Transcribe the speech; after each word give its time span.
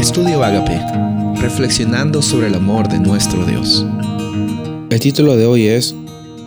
Estudio 0.00 0.42
Agape, 0.42 0.80
reflexionando 1.42 2.22
sobre 2.22 2.46
el 2.46 2.54
amor 2.54 2.88
de 2.88 2.98
nuestro 2.98 3.44
Dios. 3.44 3.84
El 4.88 4.98
título 4.98 5.36
de 5.36 5.44
hoy 5.44 5.66
es 5.66 5.94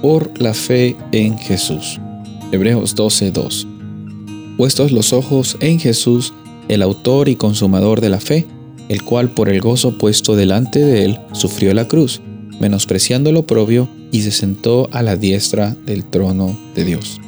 Por 0.02 0.42
la 0.42 0.56
fe 0.56 0.98
en 1.12 1.38
Jesús. 1.38 2.00
Hebreos 2.52 2.96
12:2. 2.96 3.68
Puestos 4.58 4.92
los 4.92 5.14
ojos 5.14 5.56
en 5.60 5.80
Jesús, 5.80 6.34
el 6.68 6.82
autor 6.82 7.30
y 7.30 7.36
consumador 7.36 8.02
de 8.02 8.10
la 8.10 8.20
fe, 8.20 8.48
el 8.90 9.04
cual 9.04 9.30
por 9.30 9.50
el 9.50 9.62
gozo 9.62 10.00
puesto 10.00 10.36
delante 10.36 10.80
de 10.80 11.06
él 11.06 11.20
sufrió 11.34 11.76
la 11.76 11.88
cruz, 11.88 12.22
menospreciando 12.60 13.32
lo 13.32 13.46
propio, 13.46 13.88
y 14.12 14.24
se 14.24 14.32
sentó 14.32 14.90
a 14.92 15.04
la 15.04 15.16
diestra 15.16 15.76
del 15.86 16.06
trono 16.06 16.58
de 16.74 16.86
Dios. 16.86 17.22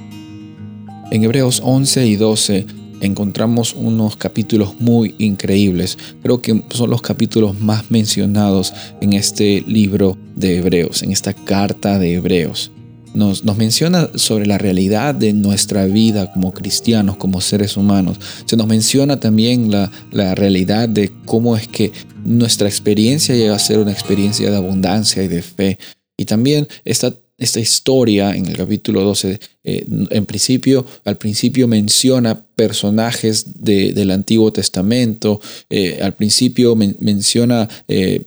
En 1.12 1.24
Hebreos 1.24 1.62
11 1.64 2.08
y 2.08 2.16
12 2.16 2.66
encontramos 3.02 3.74
unos 3.74 4.16
capítulos 4.18 4.76
muy 4.80 5.16
increíbles. 5.18 5.98
Creo 6.22 6.42
que 6.42 6.64
son 6.70 6.90
los 6.90 7.02
capítulos 7.02 7.60
más 7.60 7.92
mencionados 7.92 8.74
en 9.02 9.14
este 9.14 9.64
libro 9.68 10.18
de 10.36 10.58
Hebreos, 10.58 11.04
en 11.04 11.12
esta 11.12 11.34
carta 11.34 12.00
de 12.00 12.14
Hebreos. 12.14 12.72
Nos, 13.14 13.46
nos, 13.46 13.56
menciona 13.56 14.10
sobre 14.16 14.46
la 14.46 14.58
realidad 14.58 15.16
de 15.16 15.32
nuestra 15.32 15.86
vida 15.86 16.34
como 16.34 16.54
cristianos, 16.54 17.16
como 17.16 17.40
seres 17.40 17.78
humanos. 17.78 18.20
Se 18.46 18.58
nos 18.58 18.68
menciona 18.68 19.22
también 19.22 19.72
la, 19.72 19.90
la 20.12 20.36
realidad 20.36 20.90
de 20.90 21.14
cómo 21.24 21.56
es 21.56 21.66
que 21.70 21.94
nuestra 22.26 22.68
experiencia 22.68 23.34
llega 23.34 23.56
a 23.56 23.60
ser 23.60 23.80
una 23.80 23.94
experiencia 23.94 24.52
de 24.52 24.58
abundancia 24.58 25.24
y 25.24 25.30
de 25.30 25.42
fe. 25.42 25.80
Y 26.18 26.26
también 26.26 26.68
esta 26.84 27.14
esta 27.38 27.60
historia 27.60 28.36
en 28.36 28.46
el 28.46 28.56
capítulo 28.56 29.04
12, 29.04 29.40
eh, 29.64 29.86
en 30.10 30.26
principio, 30.26 30.86
al 31.04 31.18
principio 31.18 31.68
menciona 31.68 32.46
personajes 32.56 33.62
del 33.62 34.12
Antiguo 34.12 34.54
Testamento, 34.54 35.42
eh, 35.70 36.00
al 36.02 36.14
principio 36.14 36.76
menciona 36.76 37.68
eh, 37.88 38.26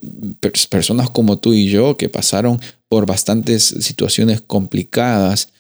personas 0.71 1.09
como 1.11 1.39
tú 1.39 1.55
y 1.55 1.69
yo 1.71 1.97
que 1.97 2.11
pasaron 2.11 2.61
por 2.89 3.07
bastantes 3.07 3.63
situaciones 3.81 4.43
complicadas, 4.43 5.51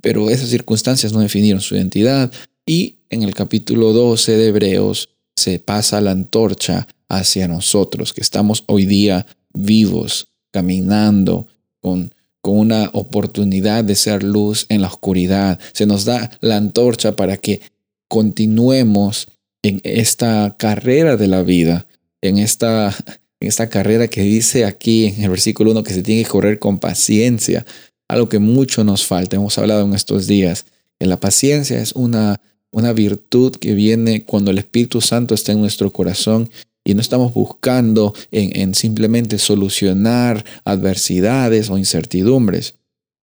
pero 0.00 0.30
esas 0.30 0.48
circunstancias 0.48 1.12
no 1.12 1.20
definieron 1.20 1.60
su 1.60 1.74
identidad. 1.74 2.30
Y 2.64 2.98
en 3.10 3.22
el 3.22 3.34
capítulo 3.34 3.92
12 3.92 4.36
de 4.36 4.48
Hebreos 4.48 5.08
se 5.36 5.58
pasa 5.58 6.00
la 6.00 6.12
antorcha 6.12 6.86
hacia 7.08 7.48
nosotros, 7.48 8.12
que 8.12 8.20
estamos 8.20 8.64
hoy 8.66 8.86
día 8.86 9.26
vivos, 9.52 10.28
caminando 10.52 11.48
con 11.80 12.12
con 12.48 12.58
una 12.58 12.88
oportunidad 12.94 13.84
de 13.84 13.94
ser 13.94 14.22
luz 14.22 14.64
en 14.70 14.80
la 14.80 14.86
oscuridad. 14.86 15.60
Se 15.74 15.84
nos 15.84 16.06
da 16.06 16.30
la 16.40 16.56
antorcha 16.56 17.14
para 17.14 17.36
que 17.36 17.60
continuemos 18.08 19.28
en 19.62 19.82
esta 19.84 20.56
carrera 20.56 21.18
de 21.18 21.26
la 21.26 21.42
vida, 21.42 21.86
en 22.22 22.38
esta, 22.38 22.96
en 23.40 23.48
esta 23.48 23.68
carrera 23.68 24.08
que 24.08 24.22
dice 24.22 24.64
aquí 24.64 25.08
en 25.08 25.24
el 25.24 25.28
versículo 25.28 25.72
1 25.72 25.82
que 25.82 25.92
se 25.92 26.02
tiene 26.02 26.24
que 26.24 26.30
correr 26.30 26.58
con 26.58 26.78
paciencia, 26.78 27.66
algo 28.08 28.30
que 28.30 28.38
mucho 28.38 28.82
nos 28.82 29.04
falta. 29.04 29.36
Hemos 29.36 29.58
hablado 29.58 29.84
en 29.84 29.92
estos 29.92 30.26
días 30.26 30.64
que 30.98 31.04
la 31.04 31.20
paciencia 31.20 31.78
es 31.82 31.92
una, 31.92 32.40
una 32.70 32.94
virtud 32.94 33.56
que 33.56 33.74
viene 33.74 34.24
cuando 34.24 34.52
el 34.52 34.56
Espíritu 34.56 35.02
Santo 35.02 35.34
está 35.34 35.52
en 35.52 35.60
nuestro 35.60 35.92
corazón 35.92 36.48
y 36.88 36.94
no 36.94 37.02
estamos 37.02 37.34
buscando 37.34 38.14
en, 38.30 38.74
simplemente 38.74 39.38
solucionar 39.38 40.42
adversidades 40.64 41.68
o 41.68 41.76
incertidumbres, 41.76 42.76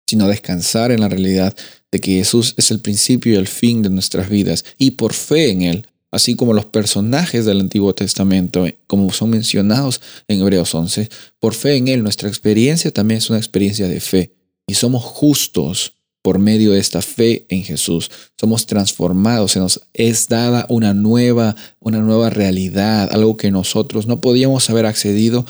sino 0.08 0.30
descansar 0.30 0.90
en 0.94 1.02
la 1.02 1.10
realidad 1.10 1.54
de 1.92 2.00
que 2.00 2.14
Jesús 2.14 2.54
es 2.56 2.72
el 2.72 2.80
principio 2.80 3.34
y 3.34 3.36
el 3.36 3.50
fin 3.50 3.82
de 3.82 3.90
nuestras 3.90 4.30
vidas 4.30 4.64
y 4.78 4.92
por 4.92 5.12
fe 5.12 5.50
en 5.50 5.64
Él, 5.64 5.88
así 6.12 6.36
como 6.36 6.54
los 6.54 6.64
personajes 6.64 7.46
del 7.46 7.60
Antiguo 7.60 7.94
Testamento, 7.94 8.66
como 8.88 9.12
son 9.12 9.32
mencionados 9.32 10.00
en 10.30 10.40
Hebreos 10.40 10.74
11, 10.74 11.10
por 11.42 11.54
fe 11.54 11.76
en 11.76 11.90
Él, 11.90 12.04
nuestra 12.04 12.30
experiencia 12.30 12.90
también 12.92 13.18
es 13.18 13.30
una 13.30 13.40
experiencia 13.40 13.90
de 13.90 14.00
fe 14.00 14.34
y 14.66 14.76
somos 14.76 15.04
justos 15.04 15.96
por 16.22 16.40
medio 16.40 16.72
de 16.74 16.80
esta 16.80 17.02
fe 17.02 17.46
en 17.50 17.64
Jesús. 17.64 18.12
Somos 18.40 18.66
transformados, 18.66 19.54
se 19.54 19.60
nos 19.60 19.82
es 19.94 20.28
dada 20.28 20.66
una 20.70 20.94
nueva, 20.94 21.56
una 21.80 22.00
nueva 22.00 22.30
realidad, 22.30 23.10
algo 23.12 23.38
que 23.38 23.52
nosotros 23.52 24.08
no 24.08 24.22
podíamos 24.22 24.70
haber 24.70 24.86
accedido 24.86 25.46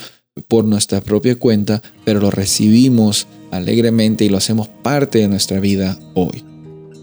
por 0.47 0.63
nuestra 0.63 1.01
propia 1.01 1.37
cuenta, 1.37 1.81
pero 2.05 2.21
lo 2.21 2.31
recibimos 2.31 3.27
alegremente 3.51 4.23
y 4.23 4.29
lo 4.29 4.37
hacemos 4.37 4.69
parte 4.69 5.19
de 5.19 5.27
nuestra 5.27 5.59
vida 5.59 5.99
hoy. 6.15 6.43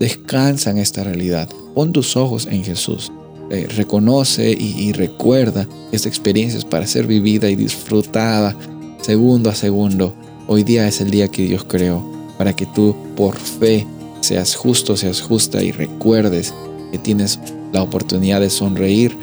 Descansa 0.01 0.71
en 0.71 0.79
esta 0.79 1.05
realidad. 1.05 1.49
Pon 1.75 1.93
tus 1.93 2.17
ojos 2.17 2.47
en 2.51 2.65
Jesús. 2.65 3.13
Eh, 3.51 3.67
reconoce 3.77 4.51
y, 4.51 4.93
recuerda 4.93 5.67
esta 5.91 6.09
experiencia 6.09 6.59
es 6.59 6.67
para 6.67 6.87
ser 6.87 7.07
vivida 7.07 7.49
y 7.49 7.57
disfrutada 7.57 8.57
segundo 9.01 9.49
a 9.51 9.55
segundo. 9.55 10.15
Hoy 10.47 10.65
día 10.65 10.87
es 10.87 11.01
el 11.01 11.11
día 11.11 11.29
que 11.29 11.43
Dios 11.43 11.65
creó 11.65 12.18
para 12.39 12.55
que 12.55 12.65
tú 12.65 12.97
por 13.17 13.37
fe 13.37 13.87
seas 14.21 14.55
justo, 14.55 14.97
seas 14.97 15.21
justa 15.21 15.63
y 15.63 15.73
recuerdes 15.73 16.55
que 16.93 16.99
tienes 16.99 17.39
la 17.73 17.83
oportunidad 17.83 18.41
de 18.41 18.49
sonreír, 18.49 19.19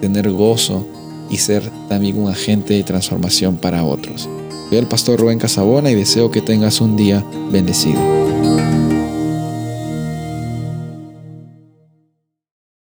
tener 0.00 0.30
gozo 0.30 0.86
y 1.30 1.38
ser 1.38 1.68
también 1.88 2.18
un 2.18 2.30
agente 2.30 2.74
de 2.74 2.84
transformación 2.84 3.56
para 3.56 3.84
otros. 3.84 4.28
Soy 4.68 4.78
el 4.78 4.86
pastor 4.86 5.18
Rubén 5.18 5.38
Casabona 5.38 5.90
y 5.90 5.94
deseo 5.94 6.30
que 6.30 6.42
tengas 6.42 6.80
un 6.80 6.96
día 6.96 7.24
bendecido. 7.50 8.19